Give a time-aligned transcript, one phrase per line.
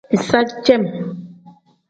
[0.15, 0.83] Iza cem.